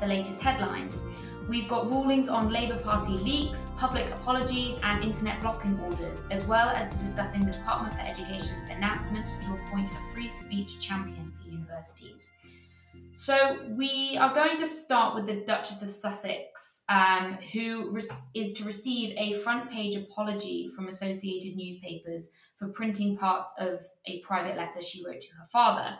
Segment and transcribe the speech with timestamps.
[0.00, 1.04] the latest headlines.
[1.48, 6.68] We've got rulings on Labour Party leaks, public apologies, and internet blocking orders, as well
[6.68, 12.32] as discussing the Department for Education's announcement to appoint a free speech champion for universities.
[13.12, 18.02] So we are going to start with the Duchess of Sussex, um, who re-
[18.34, 24.20] is to receive a front page apology from Associated Newspapers for printing parts of a
[24.20, 25.96] private letter she wrote to her father.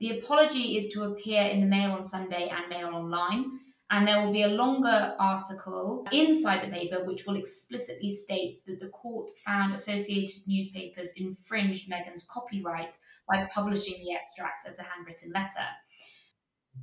[0.00, 4.24] The apology is to appear in the Mail on Sunday and Mail Online, and there
[4.24, 9.28] will be a longer article inside the paper which will explicitly state that the court
[9.44, 12.96] found Associated Newspapers infringed Meghan's copyright
[13.28, 15.66] by publishing the extracts of the handwritten letter.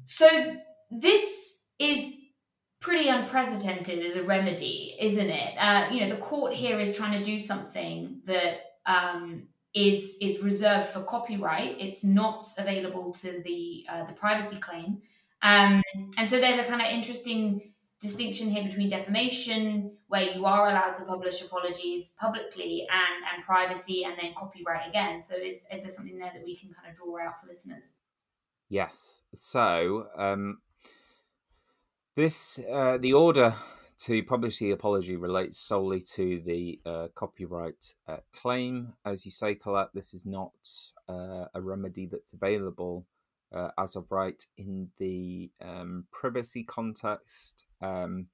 [0.06, 0.58] So
[0.92, 2.14] this is
[2.80, 5.58] pretty unprecedented as a remedy, isn't it?
[5.58, 10.42] Uh, you know, the court here is trying to do something that um, is is
[10.42, 11.80] reserved for copyright.
[11.80, 15.02] It's not available to the uh, the privacy claim,
[15.44, 15.84] um,
[16.18, 20.94] and so there's a kind of interesting distinction here between defamation, where you are allowed
[20.96, 25.20] to publish apologies publicly, and and privacy, and then copyright again.
[25.20, 27.98] So is is there something there that we can kind of draw out for listeners?
[28.70, 29.22] Yes.
[29.36, 30.58] So um,
[32.16, 33.54] this uh, the order
[34.00, 38.94] to publish the apology relates solely to the uh, copyright uh, claim.
[39.04, 40.52] As you say, Colette, this is not
[41.10, 43.06] uh, a remedy that's available
[43.52, 47.66] uh, as of right in the um, privacy context.
[47.82, 48.28] Um,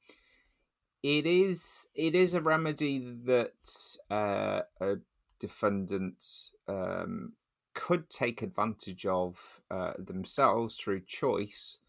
[1.02, 4.98] it is it is a remedy that uh, a
[5.40, 6.24] defendant
[6.68, 7.34] um,
[7.74, 11.80] could take advantage of uh, themselves through choice.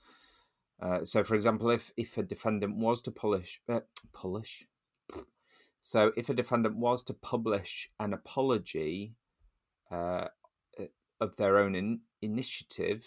[0.81, 3.81] Uh, so, for example, if if a defendant was to polish, uh,
[4.13, 4.67] polish,
[5.81, 9.15] so if a defendant was to publish an apology
[9.91, 10.29] uh,
[11.21, 13.07] of their own in- initiative,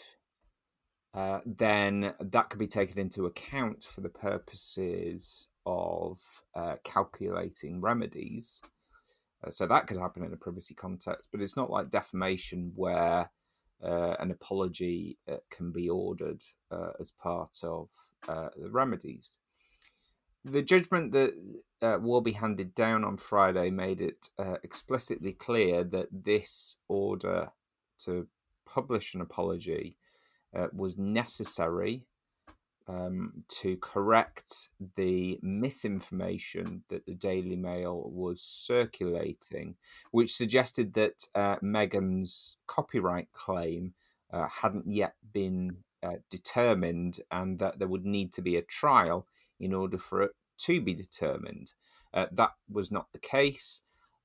[1.13, 6.19] uh, then that could be taken into account for the purposes of
[6.55, 8.61] uh, calculating remedies.
[9.49, 13.29] So that could happen in a privacy context, but it's not like defamation where
[13.83, 17.89] uh, an apology uh, can be ordered uh, as part of
[18.27, 19.35] uh, the remedies.
[20.43, 21.33] The judgment that
[21.81, 24.29] uh, will be handed down on Friday made it
[24.63, 27.51] explicitly clear that this order
[28.05, 28.27] to
[28.66, 29.97] publish an apology
[30.73, 32.05] was necessary
[32.87, 39.75] um, to correct the misinformation that the Daily Mail was circulating,
[40.11, 43.93] which suggested that uh, Meghan's copyright claim
[44.31, 49.27] uh, hadn't yet been uh, determined and that there would need to be a trial
[49.59, 51.73] in order for it to be determined.
[52.13, 53.81] Uh, that was not the case.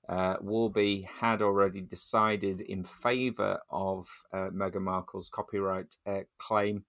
[0.09, 5.95] Uh, Warby had already decided in favour of uh, Meghan Markle's copyright
[6.39, 6.85] claim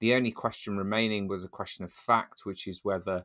[0.00, 3.24] the only question remaining was a question of fact, which is whether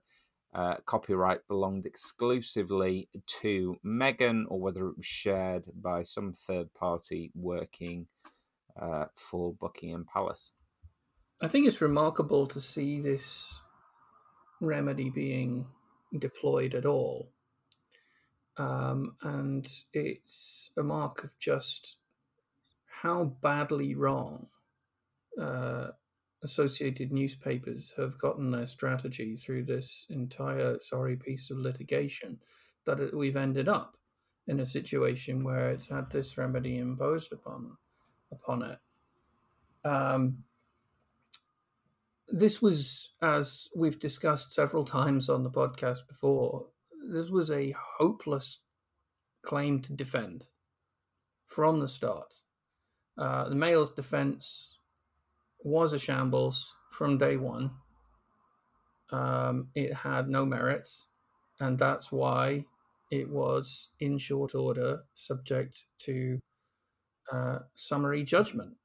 [0.53, 7.31] uh, copyright belonged exclusively to Meghan or whether it was shared by some third party
[7.35, 8.07] working
[8.79, 10.51] uh, for Buckingham Palace.
[11.41, 13.59] I think it's remarkable to see this
[14.59, 15.65] remedy being
[16.17, 17.31] deployed at all.
[18.57, 21.97] Um, and it's a mark of just
[23.01, 24.47] how badly wrong
[25.41, 25.87] uh,
[26.43, 32.39] associated newspapers have gotten their strategy through this entire sorry piece of litigation
[32.85, 33.97] that we've ended up
[34.47, 37.77] in a situation where it's had this remedy imposed upon
[38.31, 38.79] upon it.
[39.87, 40.43] Um,
[42.27, 46.67] this was, as we've discussed several times on the podcast before,
[47.07, 48.59] this was a hopeless
[49.41, 50.45] claim to defend
[51.47, 52.33] from the start.
[53.17, 54.77] Uh, the Mail's defense
[55.63, 57.71] was a shambles from day one.
[59.11, 61.05] Um, it had no merits,
[61.59, 62.65] and that's why
[63.11, 66.39] it was in short order subject to
[67.31, 68.75] uh, summary judgment,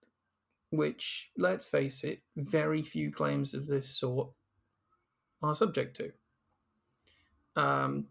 [0.70, 4.30] which, let's face it, very few claims of this sort
[5.42, 6.12] are subject to.
[7.54, 8.06] Um,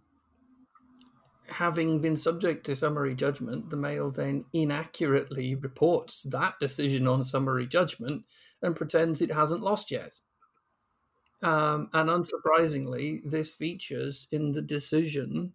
[1.48, 7.68] having been subject to summary judgment, the Mail then inaccurately reports that decision on summary
[7.68, 8.24] judgment
[8.62, 10.14] and pretends it hasn't lost yet.
[11.44, 15.54] Um, and unsurprisingly, this features in the decision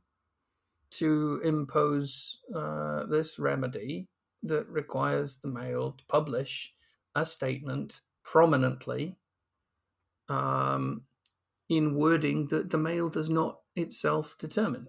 [0.92, 4.08] to impose uh, this remedy
[4.42, 6.72] that requires the Mail to publish
[7.14, 9.16] a statement prominently
[10.28, 11.02] um,
[11.68, 14.88] in wording that the Mail does not itself determine.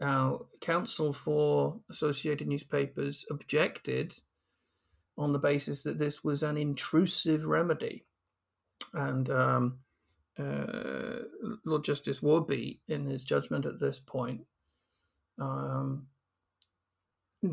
[0.00, 4.14] Now, counsel for Associated Newspapers objected
[5.16, 8.04] on the basis that this was an intrusive remedy.
[8.92, 9.78] And um,
[10.38, 11.18] uh,
[11.64, 14.42] Lord Justice Warby, in his judgment at this point,
[15.40, 16.06] um,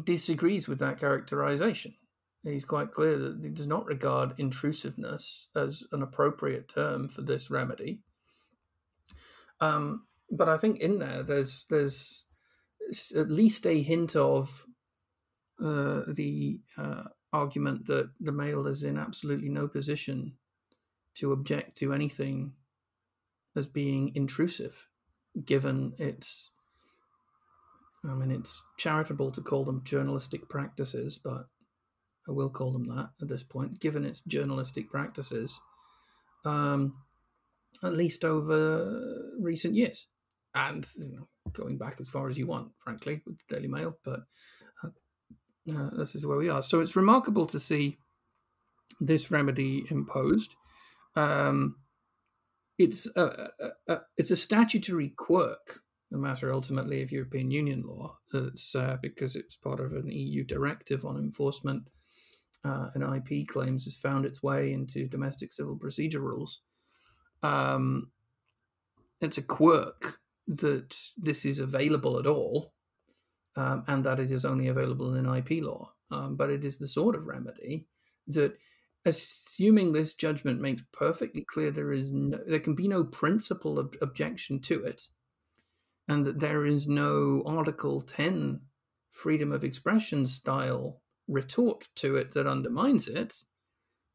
[0.03, 1.93] disagrees with that characterization.
[2.43, 7.51] He's quite clear that he does not regard intrusiveness as an appropriate term for this
[7.51, 7.99] remedy.
[9.59, 12.25] Um, but I think in there, there's there's
[13.15, 14.65] at least a hint of
[15.63, 20.33] uh, the uh, argument that the Mail is in absolutely no position
[21.15, 22.53] to object to anything
[23.55, 24.87] as being intrusive,
[25.45, 26.49] given its.
[28.03, 31.45] I mean, it's charitable to call them journalistic practices, but
[32.27, 35.59] I will call them that at this point, given its journalistic practices,
[36.45, 36.95] um,
[37.83, 40.07] at least over recent years.
[40.55, 43.97] And you know, going back as far as you want, frankly, with the Daily Mail,
[44.03, 44.21] but
[45.69, 46.63] uh, this is where we are.
[46.63, 47.97] So it's remarkable to see
[48.99, 50.55] this remedy imposed.
[51.15, 51.75] Um,
[52.77, 53.23] it's a,
[53.59, 58.17] a, a, it's a statutory quirk, no matter ultimately of European Union law.
[58.33, 61.83] It's uh, because it's part of an EU directive on enforcement
[62.63, 66.61] uh, and IP claims has found its way into domestic civil procedure rules.
[67.43, 68.11] Um,
[69.19, 72.73] it's a quirk that this is available at all,
[73.55, 75.91] um, and that it is only available in IP law.
[76.09, 77.87] Um, but it is the sort of remedy
[78.27, 78.57] that,
[79.05, 83.95] assuming this judgment makes perfectly clear there is no, there can be no principal ob-
[84.01, 85.03] objection to it,
[86.07, 88.61] and that there is no Article Ten
[89.09, 93.35] freedom of expression style retort to it that undermines it,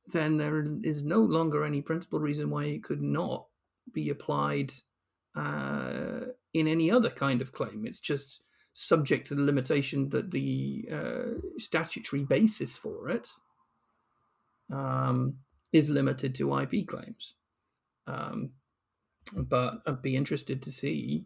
[0.08, 3.46] then there is no longer any principal reason why it could not
[3.92, 4.72] be applied
[5.34, 6.20] uh,
[6.54, 7.84] in any other kind of claim.
[7.86, 8.44] It's just
[8.78, 13.26] subject to the limitation that the uh, statutory basis for it
[14.70, 15.34] um,
[15.72, 17.36] is limited to IP claims.
[18.06, 18.50] Um,
[19.32, 21.24] but I'd be interested to see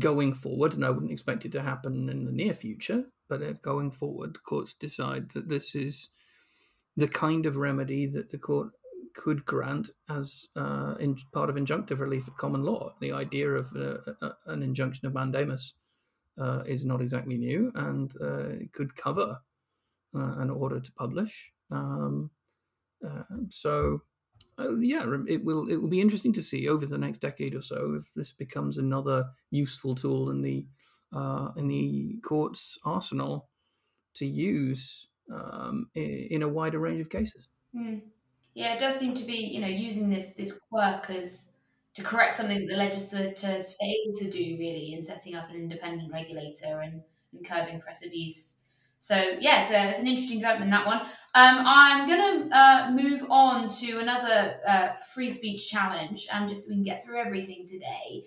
[0.00, 3.62] going forward, and I wouldn't expect it to happen in the near future, but if
[3.62, 6.08] going forward, courts decide that this is
[6.96, 8.70] the kind of remedy that the court
[9.14, 12.94] could grant as uh, in part of injunctive relief at common law.
[13.00, 15.74] The idea of uh, a, an injunction of mandamus
[16.38, 19.38] uh, is not exactly new, and uh, could cover
[20.14, 21.52] uh, an order to publish.
[21.70, 22.30] Um,
[23.06, 24.02] uh, so,
[24.58, 27.98] yeah, it will it will be interesting to see over the next decade or so
[27.98, 30.66] if this becomes another useful tool in the
[31.56, 33.48] in the court's arsenal
[34.14, 37.48] to use um, in, in, a wider range of cases.
[37.74, 38.02] Mm.
[38.54, 41.49] Yeah, it does seem to be, you know, using this this quirk as
[42.00, 46.12] to correct something that the legislators failed to do really in setting up an independent
[46.12, 47.02] regulator and,
[47.32, 48.56] and curbing press abuse.
[48.98, 51.00] So yeah, it's, a, it's an interesting development that one.
[51.34, 56.68] Um, I'm going to uh, move on to another uh, free speech challenge, and just
[56.68, 58.26] we can get through everything today.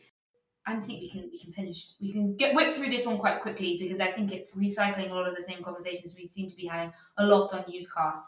[0.66, 3.42] I think we can we can finish we can get whip through this one quite
[3.42, 6.56] quickly because I think it's recycling a lot of the same conversations we seem to
[6.56, 8.26] be having a lot on Newscast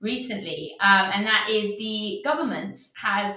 [0.00, 3.36] recently, um, and that is the government has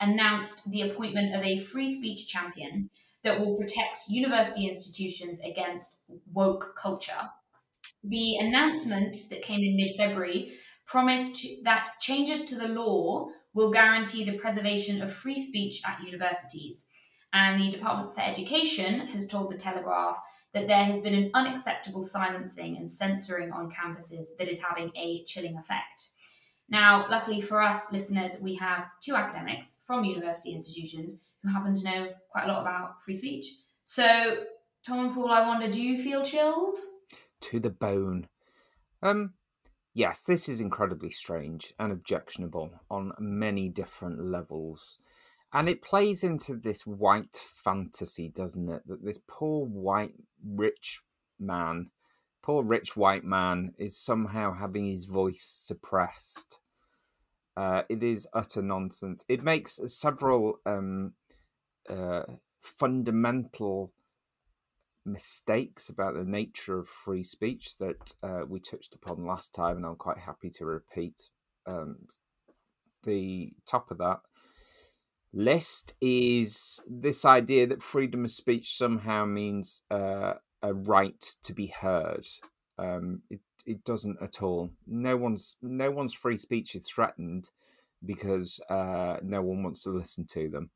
[0.00, 2.90] announced the appointment of a free speech champion
[3.24, 6.02] that will protect university institutions against
[6.32, 7.30] woke culture.
[8.04, 10.52] The announcement that came in mid February
[10.86, 16.86] promised that changes to the law will guarantee the preservation of free speech at universities.
[17.32, 20.18] And the Department for Education has told The Telegraph
[20.54, 25.24] that there has been an unacceptable silencing and censoring on campuses that is having a
[25.24, 26.12] chilling effect.
[26.68, 31.84] Now, luckily for us listeners, we have two academics from university institutions who happen to
[31.84, 33.46] know quite a lot about free speech.
[33.84, 34.44] So,
[34.86, 36.78] Tom and Paul, I wonder, do you feel chilled?
[37.40, 38.28] To the bone.
[39.02, 39.34] Um,
[39.94, 44.98] yes, this is incredibly strange and objectionable on many different levels.
[45.52, 48.82] And it plays into this white fantasy, doesn't it?
[48.86, 51.00] That this poor white rich
[51.38, 51.90] man,
[52.48, 56.60] poor rich white man, is somehow having his voice suppressed.
[57.54, 59.22] Uh, it is utter nonsense.
[59.28, 61.12] It makes several um,
[61.90, 62.22] uh,
[62.58, 63.92] fundamental
[65.04, 69.84] mistakes about the nature of free speech that uh, we touched upon last time, and
[69.84, 71.24] I'm quite happy to repeat.
[71.66, 72.06] Um,
[73.04, 74.20] the top of that
[75.34, 81.68] list is this idea that freedom of speech somehow means uh, a right to be
[81.68, 82.26] heard.
[82.78, 84.70] Um, it it doesn't at all.
[84.86, 87.50] No one's no one's free speech is threatened
[88.04, 90.70] because uh, no one wants to listen to them.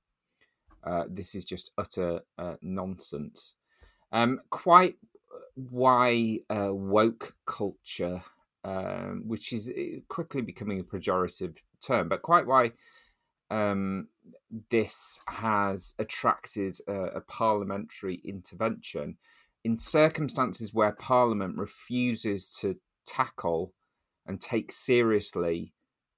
[0.84, 3.54] Uh, this is just utter uh, nonsense.
[4.10, 4.96] Um, quite
[5.54, 8.22] why uh, woke culture
[8.64, 12.72] um, which is eh, quickly becoming a pejorative term, but quite why
[13.50, 14.08] um,
[14.70, 19.16] this has attracted a, a parliamentary intervention
[19.64, 22.76] in circumstances where Parliament refuses to
[23.06, 23.72] tackle
[24.26, 25.74] and take seriously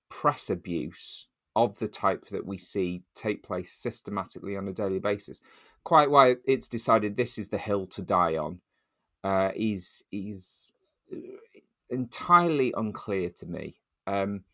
[0.09, 5.41] press abuse of the type that we see take place systematically on a daily basis.
[5.85, 8.61] Quite why it's decided this is the hill to die on
[9.23, 10.73] uh, is is
[11.13, 11.17] uh,
[11.91, 13.75] entirely unclear to me.
[14.07, 14.45] Um,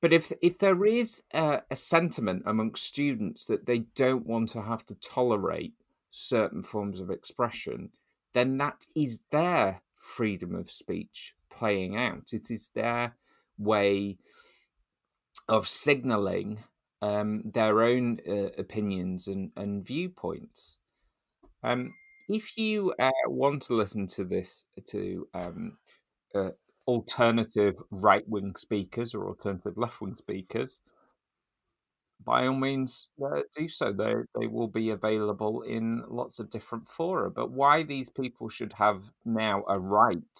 [0.00, 4.62] but if if there is a, a sentiment amongst students that they don't want to
[4.62, 5.74] have to tolerate
[6.12, 7.90] certain forms of expression,
[8.34, 12.32] then that is their freedom of speech playing out.
[12.32, 13.16] It is their
[13.58, 14.18] way
[15.48, 16.60] of signaling
[17.00, 20.78] um, their own uh, opinions and, and viewpoints.
[21.62, 21.94] Um,
[22.28, 25.78] if you uh, want to listen to this, to um,
[26.34, 26.50] uh,
[26.86, 30.80] alternative right wing speakers or alternative left wing speakers,
[32.24, 33.92] by all means uh, do so.
[33.92, 37.30] They they will be available in lots of different fora.
[37.30, 40.38] But why these people should have now a right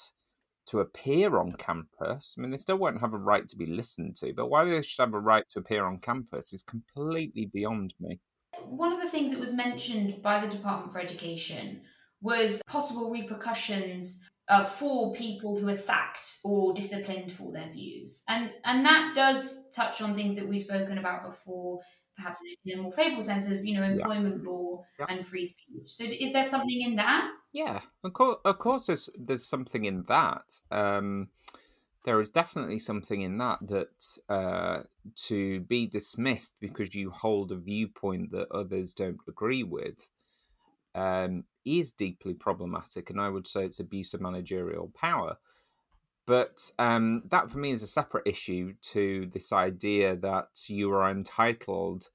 [0.66, 2.34] to appear on campus?
[2.36, 4.82] I mean, they still won't have a right to be listened to, but why they
[4.82, 8.20] should have a right to appear on campus is completely beyond me.
[8.64, 11.80] One of the things that was mentioned by the Department for Education
[12.20, 14.22] was possible repercussions
[14.52, 18.23] uh, for people who are sacked or disciplined for their views.
[18.28, 21.80] And and that does touch on things that we've spoken about before,
[22.16, 24.50] perhaps in a more favourable sense of you know employment yeah.
[24.50, 25.06] law yeah.
[25.09, 25.87] and free speech.
[25.87, 27.30] So is there something in that?
[27.52, 30.61] Yeah, of course, of course, there's there's something in that.
[30.71, 31.28] Um,
[32.04, 34.82] there is definitely something in that that uh,
[35.28, 40.11] to be dismissed because you hold a viewpoint that others don't agree with
[40.94, 45.38] um, is deeply problematic, and I would say it's abuse of managerial power.
[46.26, 51.11] But um, that for me is a separate issue to this idea that you are
[51.11, 52.09] entitled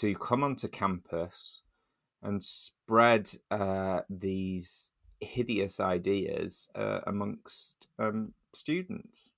[0.00, 1.62] to come onto campus
[2.22, 9.30] and spread uh, these hideous ideas uh, amongst um, students.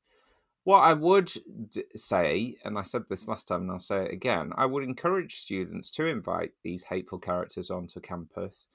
[0.64, 1.30] What I would
[1.70, 4.84] d- say, and I said this last time and I'll say it again, I would
[4.84, 8.66] encourage students to invite these hateful characters onto campus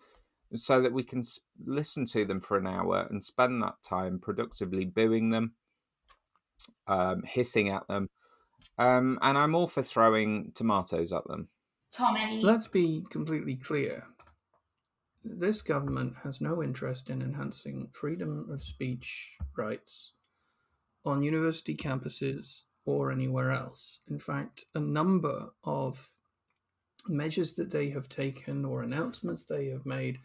[0.60, 1.24] so that we can
[1.66, 5.54] listen to them for an hour and spend that time productively booing them,
[6.88, 8.10] um, hissing at them.
[8.78, 11.50] Um, and I'm all for throwing tomatoes at them.
[11.92, 12.42] Tom, any...
[12.42, 14.08] Let's be completely clear.
[15.24, 20.12] This government has no interest in enhancing freedom of speech rights
[21.06, 24.00] on university campuses or anywhere else.
[24.10, 26.10] In fact, a number of
[27.08, 30.20] measures that they have taken or announcements they have made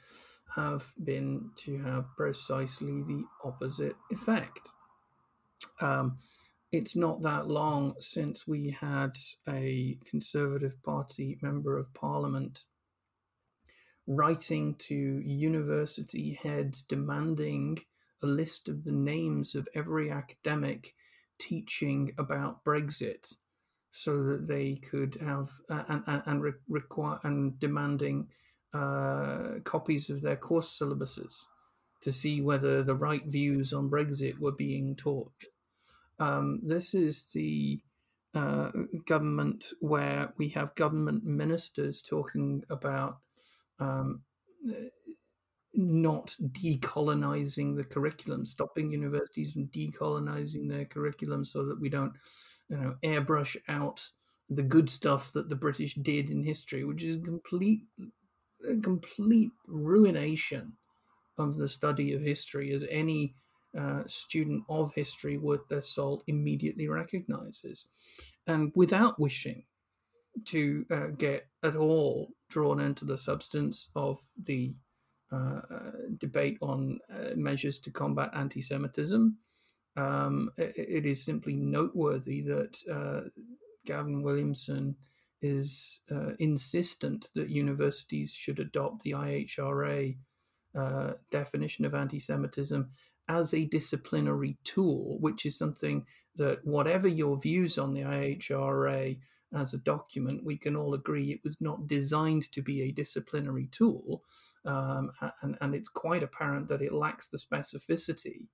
[0.56, 4.68] have been to have precisely the opposite effect.
[5.80, 6.18] Um,
[6.72, 9.16] it's not that long since we had
[9.48, 12.64] a Conservative Party member of Parliament
[14.06, 17.78] writing to university heads demanding
[18.22, 20.94] a list of the names of every academic
[21.38, 23.34] teaching about Brexit
[23.90, 28.28] so that they could have uh, and, and, and re- require and demanding
[28.72, 31.44] uh, copies of their course syllabuses
[32.00, 35.32] to see whether the right views on Brexit were being taught.
[36.18, 37.80] Um, this is the
[38.34, 38.70] uh,
[39.06, 43.18] government where we have government ministers talking about
[43.80, 44.22] um,
[45.74, 52.12] not decolonizing the curriculum, stopping universities from decolonizing their curriculum so that we don't,
[52.70, 54.08] you know, airbrush out
[54.48, 57.82] the good stuff that the British did in history, which is a complete,
[58.68, 60.72] a complete ruination
[61.38, 63.34] of the study of history, as any
[63.78, 67.86] uh, student of history worth their salt immediately recognizes.
[68.46, 69.64] And without wishing
[70.46, 74.74] to uh, get at all drawn into the substance of the
[75.32, 75.60] uh,
[76.18, 79.36] debate on uh, measures to combat anti Semitism.
[79.96, 83.28] Um, it, it is simply noteworthy that uh,
[83.86, 84.96] Gavin Williamson
[85.42, 90.16] is uh, insistent that universities should adopt the IHRA
[90.78, 92.90] uh, definition of anti Semitism
[93.28, 96.04] as a disciplinary tool, which is something
[96.36, 99.18] that, whatever your views on the IHRA
[99.52, 103.66] as a document, we can all agree it was not designed to be a disciplinary
[103.72, 104.22] tool.
[104.64, 105.10] Um,
[105.42, 108.46] and, and it's quite apparent that it lacks the specificity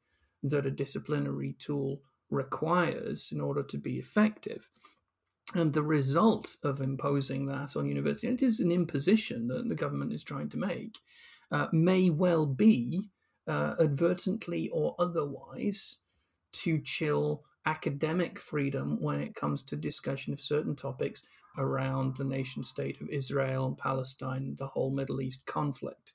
[0.42, 4.68] that a disciplinary tool requires in order to be effective.
[5.54, 10.12] And the result of imposing that on university, it is an imposition that the government
[10.12, 10.98] is trying to make,
[11.52, 13.10] uh, may well be
[13.46, 15.98] uh, advertently or otherwise
[16.52, 21.22] to chill academic freedom when it comes to discussion of certain topics
[21.58, 26.14] around the nation state of Israel and Palestine, the whole Middle East conflict.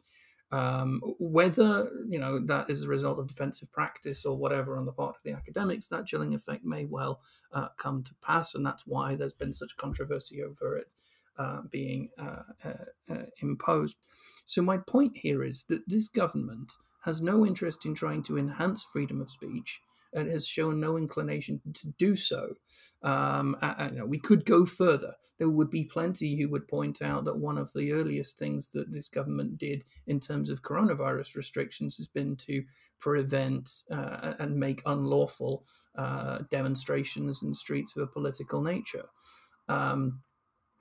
[0.52, 4.92] Um, whether you know that is a result of defensive practice or whatever on the
[4.92, 7.22] part of the academics, that chilling effect may well
[7.54, 10.92] uh, come to pass, and that's why there's been such controversy over it
[11.38, 13.98] uh, being uh, uh, uh imposed.
[14.46, 18.84] So my point here is that this government has no interest in trying to enhance
[18.84, 19.82] freedom of speech
[20.14, 22.56] and has shown no inclination to do so.
[23.04, 23.56] Um,
[23.92, 25.16] you know, we could go further.
[25.40, 28.92] There would be plenty who would point out that one of the earliest things that
[28.92, 32.64] this government did in terms of coronavirus restrictions has been to
[33.00, 35.66] prevent uh, and make unlawful
[35.96, 39.06] uh, demonstrations in streets of a political nature.
[39.68, 40.22] Um,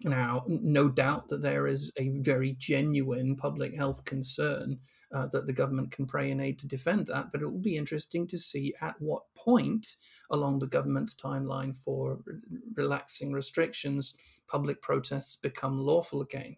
[0.03, 4.79] now, no doubt that there is a very genuine public health concern
[5.15, 7.33] uh, that the government can pray in aid to defend that.
[7.33, 9.97] But it will be interesting to see at what point
[10.31, 12.39] along the government's timeline for re-
[12.75, 14.15] relaxing restrictions,
[14.47, 16.57] public protests become lawful again.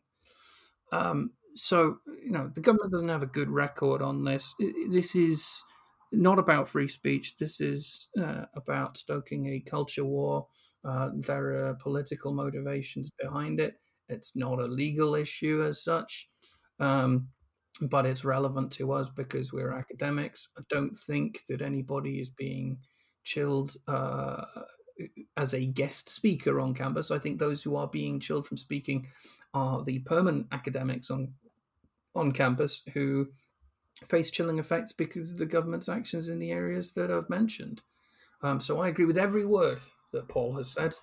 [0.92, 4.54] Um, so, you know, the government doesn't have a good record on this.
[4.90, 5.64] This is
[6.12, 7.36] not about free speech.
[7.36, 10.46] This is uh, about stoking a culture war.
[10.84, 13.74] Uh, there are political motivations behind it.
[14.08, 16.28] It's not a legal issue as such.
[16.80, 17.28] Um,
[17.80, 20.48] but it's relevant to us because we're academics.
[20.58, 22.78] I don't think that anybody is being
[23.24, 24.44] chilled uh,
[25.36, 27.10] as a guest speaker on campus.
[27.10, 29.08] I think those who are being chilled from speaking
[29.54, 31.34] are the permanent academics on
[32.14, 33.28] on campus who
[34.06, 37.82] face chilling effects because of the government's actions in the areas that I've mentioned.
[38.42, 39.78] Um, so I agree with every word
[40.12, 40.94] that Paul has said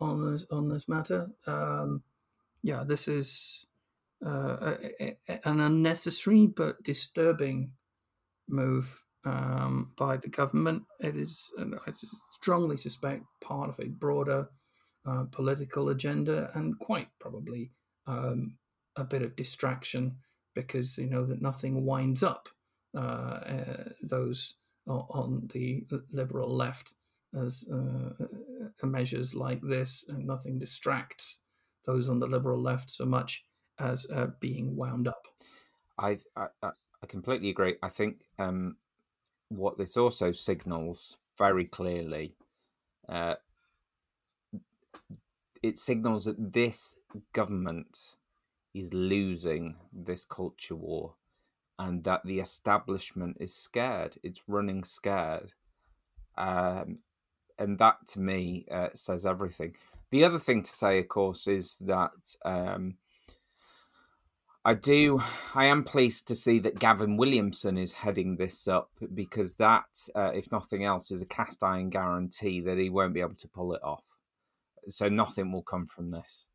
[0.00, 1.28] on this on this matter.
[1.46, 2.02] Um,
[2.62, 3.66] yeah, this is
[4.24, 4.74] uh,
[5.44, 7.72] an unnecessary but disturbing
[8.48, 10.84] move um, by the government.
[11.00, 11.92] It is, I
[12.30, 14.48] strongly suspect, part of a broader
[15.06, 17.72] uh, political agenda and quite probably
[18.06, 18.56] um,
[18.96, 20.16] a bit of distraction
[20.54, 22.48] because you know that nothing winds up
[22.96, 24.54] uh, uh, those
[24.86, 26.94] on the liberal left
[27.34, 28.24] as uh,
[28.82, 31.42] uh, measures like this, and nothing distracts
[31.84, 33.44] those on the liberal left so much
[33.78, 35.26] as uh, being wound up.
[35.98, 37.76] I, I, I completely agree.
[37.82, 38.76] I think um,
[39.48, 42.34] what this also signals very clearly,
[43.08, 43.36] uh,
[45.62, 46.96] it signals that this
[47.32, 48.16] government
[48.74, 51.14] is losing this culture war,
[51.78, 54.16] and that the establishment is scared.
[54.22, 55.54] It's running scared,
[56.36, 56.98] um,
[57.58, 59.74] and that to me uh, says everything.
[60.10, 62.96] The other thing to say, of course, is that um,
[64.64, 65.22] I do.
[65.54, 70.30] I am pleased to see that Gavin Williamson is heading this up because that, uh,
[70.34, 73.72] if nothing else, is a cast iron guarantee that he won't be able to pull
[73.74, 74.04] it off.
[74.88, 76.46] So nothing will come from this.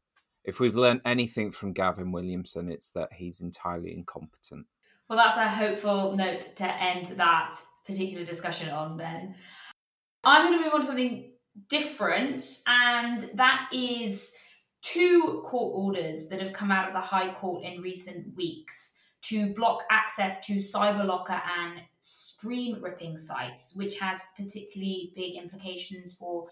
[0.45, 4.67] If we've learned anything from Gavin Williamson, it's that he's entirely incompetent.
[5.09, 9.35] Well, that's a hopeful note to end that particular discussion on then.
[10.27, 11.31] I'm going to move on to something
[11.69, 14.33] different, and that is
[14.81, 19.53] two court orders that have come out of the High Court in recent weeks to
[19.53, 26.47] block access to CyberLocker and stream ripping sites, which has particularly big implications for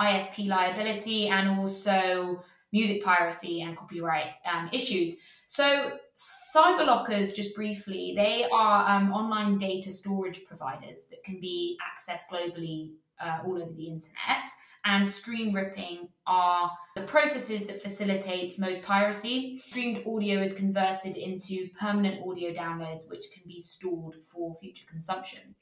[0.00, 5.16] ISP liability and also music piracy and copyright um, issues.
[5.48, 12.32] So, CyberLockers, just briefly, they are um, online data storage providers that can be accessed
[12.32, 14.48] globally uh, all over the internet
[14.84, 19.60] and stream ripping are the processes that facilitates most piracy.
[19.68, 25.54] Streamed audio is converted into permanent audio downloads, which can be stored for future consumption.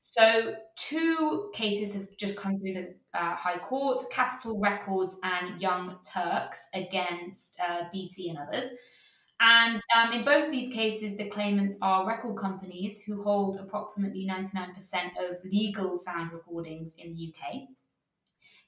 [0.00, 5.96] So, two cases have just come through the uh, High Court Capitol Records and Young
[6.12, 8.72] Turks against uh, BT and others.
[9.40, 14.70] And um, in both these cases, the claimants are record companies who hold approximately 99%
[15.18, 17.68] of legal sound recordings in the UK.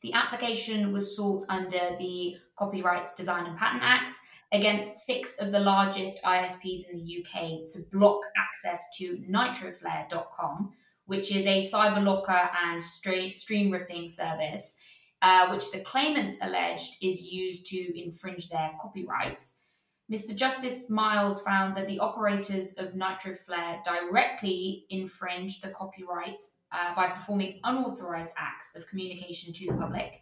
[0.03, 4.17] The application was sought under the Copyrights Design and Patent Act
[4.53, 10.73] against six of the largest ISPs in the UK to block access to nitroflare.com,
[11.07, 14.79] which is a cyber locker and stream ripping service,
[15.23, 19.63] uh, which the claimants alleged is used to infringe their copyrights.
[20.11, 20.35] Mr.
[20.35, 27.61] Justice Miles found that the operators of NitroFlare directly infringed the copyrights uh, by performing
[27.65, 30.21] unauthorized acts of communication to the public,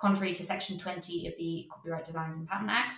[0.00, 2.96] contrary to Section 20 of the Copyright Designs and Patent Act.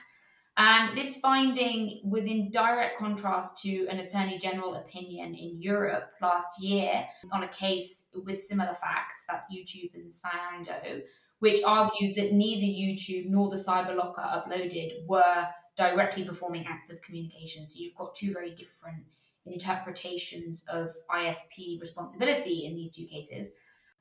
[0.57, 6.62] And this finding was in direct contrast to an Attorney General opinion in Europe last
[6.62, 11.03] year on a case with similar facts, that's YouTube and Cyando,
[11.38, 15.46] which argued that neither YouTube nor the cyberlocker uploaded were
[15.81, 17.66] directly performing acts of communication.
[17.66, 19.05] So you've got two very different
[19.47, 23.53] interpretations of ISP responsibility in these two cases.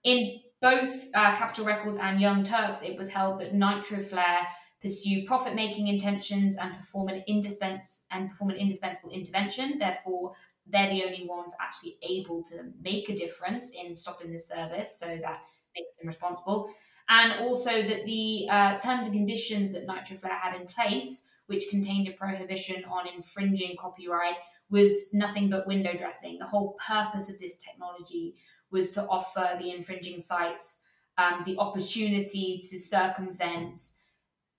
[0.04, 4.46] In both uh, Capitol Records and Young Turks, it was held that Nitroflare
[4.82, 9.80] pursue profit-making intentions and perform an indispens- and perform an indispensable intervention.
[9.80, 10.34] Therefore,
[10.68, 15.08] they're the only ones actually able to make a difference in stopping the service, so
[15.08, 15.39] that
[15.76, 16.70] makes them responsible.
[17.08, 22.08] And also that the uh, terms and conditions that Nitroflare had in place, which contained
[22.08, 24.36] a prohibition on infringing copyright,
[24.70, 26.38] was nothing but window dressing.
[26.38, 28.36] The whole purpose of this technology
[28.72, 30.84] was to offer the infringing sites
[31.18, 33.80] um, the opportunity to circumvent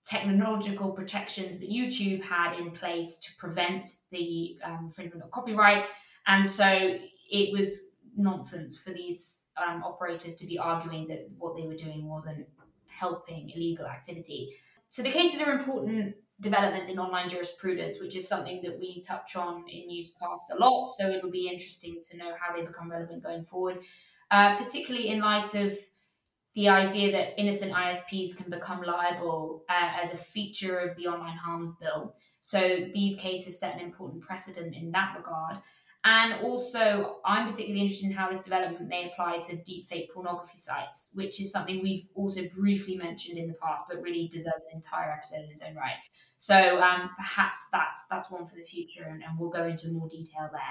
[0.05, 5.85] technological protections that YouTube had in place to prevent the um, infringement of copyright.
[6.27, 6.97] And so
[7.31, 12.07] it was nonsense for these um, operators to be arguing that what they were doing
[12.07, 12.45] wasn't
[12.87, 14.53] helping illegal activity.
[14.89, 19.35] So the cases are important developments in online jurisprudence, which is something that we touch
[19.35, 20.87] on in Newscast a lot.
[20.87, 23.79] So it'll be interesting to know how they become relevant going forward,
[24.31, 25.77] uh, particularly in light of
[26.55, 31.37] the idea that innocent ISPs can become liable uh, as a feature of the Online
[31.37, 32.15] Harms Bill.
[32.41, 32.59] So
[32.93, 35.57] these cases set an important precedent in that regard.
[36.03, 41.11] And also, I'm particularly interested in how this development may apply to deepfake pornography sites,
[41.13, 45.11] which is something we've also briefly mentioned in the past, but really deserves an entire
[45.11, 45.97] episode in its own right.
[46.37, 50.09] So um, perhaps that's that's one for the future, and, and we'll go into more
[50.09, 50.61] detail there.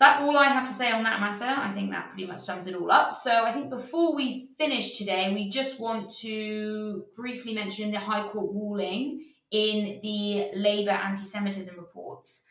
[0.00, 1.44] That's all I have to say on that matter.
[1.44, 3.12] I think that pretty much sums it all up.
[3.14, 8.28] So I think before we finish today, we just want to briefly mention the High
[8.28, 12.47] Court ruling in the Labour anti Semitism reports.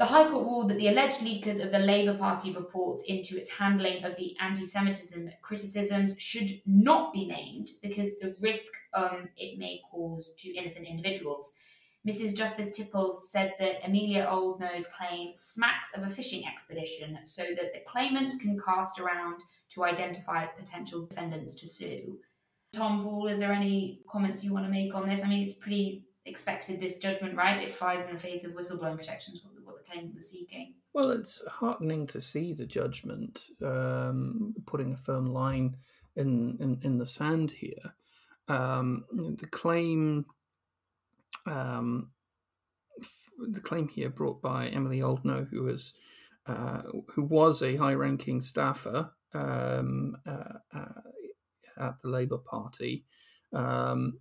[0.00, 3.50] The High Court ruled that the alleged leakers of the Labour Party report into its
[3.50, 9.58] handling of the anti Semitism criticisms should not be named because the risk um, it
[9.58, 11.52] may cause to innocent individuals.
[12.08, 12.34] Mrs.
[12.34, 17.82] Justice Tipples said that Amelia Oldknow's claim smacks of a fishing expedition so that the
[17.86, 19.42] claimant can cast around
[19.74, 22.18] to identify potential defendants to sue.
[22.72, 25.22] Tom Paul, is there any comments you want to make on this?
[25.22, 27.62] I mean, it's pretty expected this judgment, right?
[27.62, 29.42] It flies in the face of whistleblowing protections,
[30.18, 30.74] seeking.
[30.92, 35.76] Well, it's heartening to see the judgment um, putting a firm line
[36.16, 37.94] in, in, in the sand here.
[38.48, 39.04] Um,
[39.38, 40.26] the claim
[41.46, 42.10] um,
[43.52, 45.94] the claim here brought by Emilie Oldknow, who was
[46.46, 51.00] uh, who was a high-ranking staffer um, uh, uh,
[51.78, 53.04] at the Labour Party,
[53.52, 54.18] um,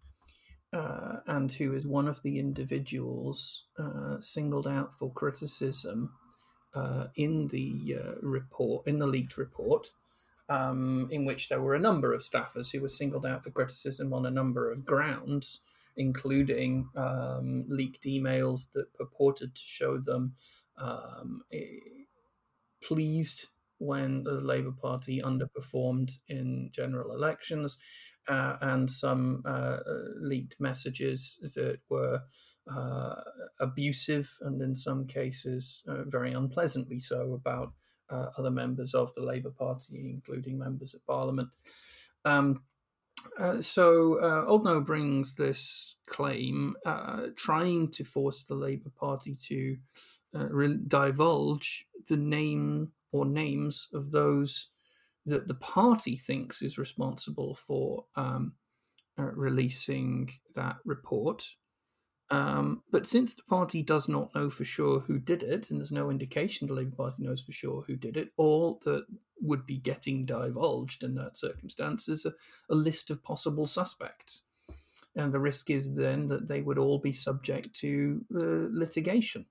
[0.72, 6.14] uh, and who is one of the individuals uh, singled out for criticism
[6.74, 9.92] uh, in the report, in the leaked report.
[10.48, 14.12] Um, in which there were a number of staffers who were singled out for criticism
[14.16, 15.62] on a number of grounds,
[15.96, 20.34] including um, leaked emails that purported to show them
[20.80, 21.44] um,
[22.82, 27.78] pleased when the Labour Party underperformed in general elections,
[28.30, 29.78] uh, and some uh,
[30.22, 32.22] leaked messages that were
[32.72, 33.16] uh,
[33.60, 37.74] abusive and in some cases uh, very unpleasantly so about
[38.38, 41.48] other members of the Labour Party, including members of Parliament.
[42.26, 42.64] Um,
[43.40, 49.78] uh, so uh, Oldknow brings this claim, uh, trying to force the Labour Party to
[50.34, 54.70] re- divulge the name or names of those
[55.26, 58.54] that the party thinks is responsible for um,
[59.18, 61.46] uh, releasing that report.
[62.32, 65.92] Um, but since the party does not know for sure who did it, and there's
[65.92, 69.06] no indication the Labour Party knows for sure who did it, all that
[69.42, 72.34] would be getting divulged in that circumstance is a,
[72.70, 74.44] a list of possible suspects.
[75.16, 79.46] And the risk is then that they would all be subject to uh, litigation,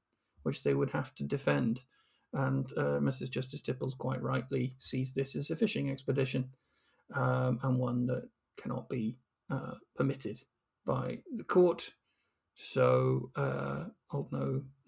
[0.44, 1.84] which they would have to defend.
[2.32, 3.30] And uh, Mrs.
[3.30, 6.50] Justice Tipples quite rightly sees this as a fishing expedition
[7.14, 9.16] um, and one that cannot be
[9.50, 10.40] uh, permitted
[10.84, 11.92] by the court
[12.54, 13.84] so uh,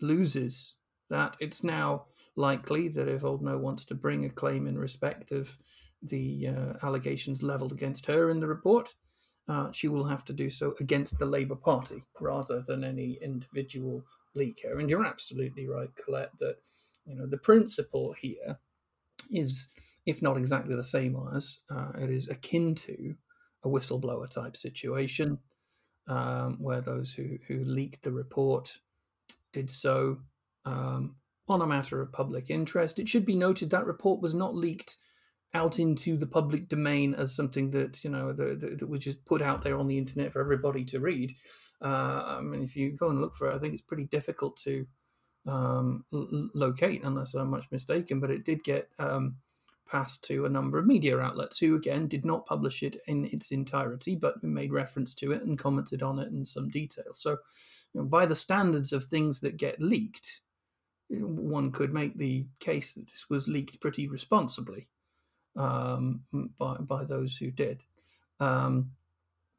[0.00, 0.74] loses
[1.09, 1.37] that.
[1.40, 5.57] It's now likely that if Oldknow wants to bring a claim in respect of
[6.03, 8.94] the uh, allegations levelled against her in the report,
[9.48, 14.05] uh, she will have to do so against the Labour Party rather than any individual
[14.37, 14.79] leaker.
[14.79, 16.57] And you're absolutely right, Colette, that
[17.10, 18.58] you know the principle here
[19.30, 19.68] is,
[20.06, 23.14] if not exactly the same as, uh, it is akin to
[23.64, 25.38] a whistleblower type situation
[26.08, 28.78] um, where those who, who leaked the report
[29.52, 30.18] did so
[30.64, 31.16] um,
[31.48, 32.98] on a matter of public interest.
[32.98, 34.96] It should be noted that report was not leaked
[35.52, 39.42] out into the public domain as something that you know that, that was just put
[39.42, 41.34] out there on the internet for everybody to read.
[41.82, 44.56] Uh, I mean, if you go and look for it, I think it's pretty difficult
[44.58, 44.86] to
[45.46, 48.20] um, locate, unless I'm much mistaken.
[48.20, 49.37] But it did get um,
[49.90, 53.50] passed to a number of media outlets who, again, did not publish it in its
[53.50, 57.12] entirety, but made reference to it and commented on it in some detail.
[57.14, 57.31] So,
[57.92, 60.42] you know, by the standards of things that get leaked,
[61.09, 64.87] one could make the case that this was leaked pretty responsibly
[65.57, 66.22] um,
[66.59, 67.83] by by those who did.
[68.38, 68.92] Um,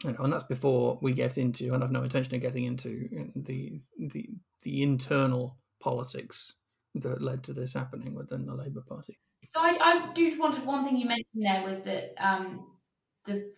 [0.03, 3.31] you know, and that's before we get into, and I've no intention of getting into
[3.35, 4.29] the the
[4.63, 6.53] the internal politics
[6.95, 9.17] that led to this happening within the Labour Party.
[9.53, 12.67] So I, I do wanted one thing you mentioned there was that um,
[13.25, 13.51] the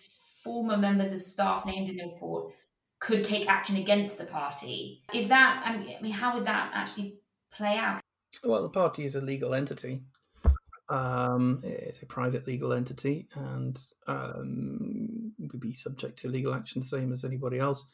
[0.43, 2.53] former members of staff named in the report
[2.99, 5.03] could take action against the party.
[5.13, 7.19] Is that I mean, how would that actually
[7.51, 8.01] play out?
[8.43, 10.01] Well, the party is a legal entity.
[10.89, 16.87] Um, it's a private legal entity and um, would be subject to legal action, the
[16.87, 17.85] same as anybody else.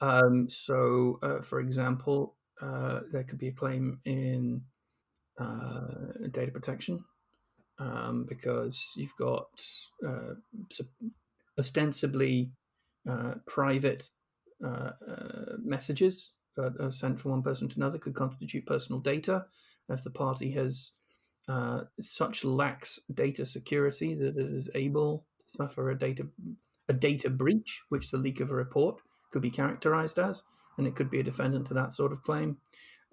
[0.00, 4.62] Um, so, uh, for example, uh, there could be a claim in
[5.38, 7.04] uh, data protection
[7.78, 9.48] um, because you've got
[10.06, 10.34] uh,
[11.58, 12.50] ostensibly
[13.08, 14.10] uh, private
[14.64, 14.90] uh,
[15.62, 19.44] messages that are sent from one person to another could constitute personal data.
[19.88, 20.92] If the party has
[22.00, 26.26] such lax data security that it is able to suffer a data
[26.88, 30.42] a data breach, which the leak of a report could be characterized as,
[30.78, 32.56] and it could be a defendant to that sort of claim.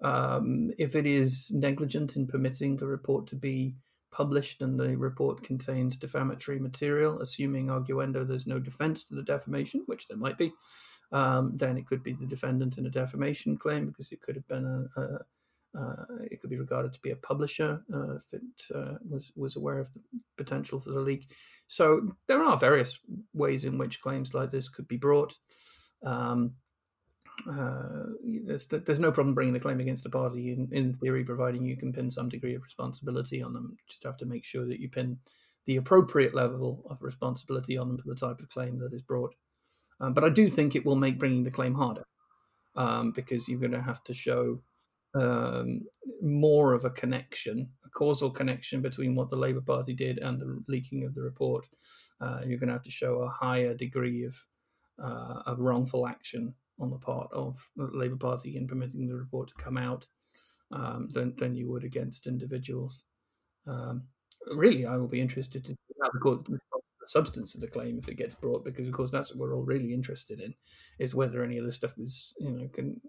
[0.02, 3.76] Um, if it is negligent in permitting the report to be
[4.10, 9.82] published and the report contains defamatory material, assuming arguendo there's no defense to the defamation,
[9.86, 10.52] which there might be,
[11.12, 14.48] um, then it could be the defendant in a defamation claim because it could have
[14.48, 15.18] been a, a
[15.78, 19.56] uh, it could be regarded to be a publisher uh, if it uh, was was
[19.56, 20.00] aware of the
[20.36, 21.30] potential for the leak.
[21.66, 22.98] So there are various
[23.32, 25.34] ways in which claims like this could be brought.
[26.02, 26.54] Um,
[27.50, 28.04] uh,
[28.44, 31.76] there's there's no problem bringing a claim against a party in, in theory, providing you
[31.76, 33.76] can pin some degree of responsibility on them.
[33.88, 35.18] Just have to make sure that you pin
[35.66, 39.34] the appropriate level of responsibility on them for the type of claim that is brought.
[40.00, 42.04] Um, but I do think it will make bringing the claim harder
[42.74, 44.60] um, because you're going to have to show
[45.14, 45.82] um,
[46.20, 50.62] more of a connection, a causal connection between what the Labour Party did and the
[50.68, 51.66] leaking of the report.
[52.20, 54.36] Uh, you're going to have to show a higher degree of
[55.02, 59.48] uh, of wrongful action on the part of the Labour Party in permitting the report
[59.48, 60.06] to come out
[60.72, 63.04] um, than than you would against individuals.
[63.66, 64.02] Um,
[64.54, 66.58] really, I will be interested to see how the court the
[67.06, 69.62] substance of the claim if it gets brought, because of course that's what we're all
[69.62, 70.54] really interested in,
[70.98, 73.00] is whether any of the stuff is you know can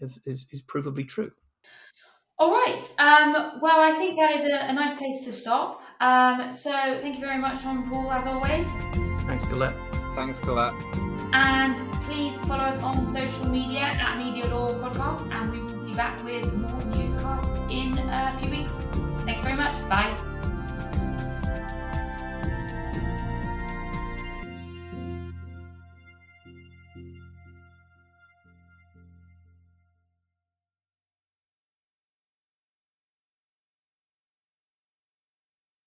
[0.00, 1.30] is, is, is provably true.
[2.40, 2.80] All right.
[3.00, 5.82] Um, well, I think that is a, a nice place to stop.
[6.00, 8.68] Um, so thank you very much, Tom and Paul, as always.
[9.26, 9.74] Thanks, Colette.
[10.14, 11.17] Thanks, Colette.
[11.32, 15.94] And please follow us on social media at Media Law Podcast, and we will be
[15.94, 18.86] back with more newscasts in a few weeks.
[19.24, 19.74] Thanks very much.
[19.88, 20.27] Bye.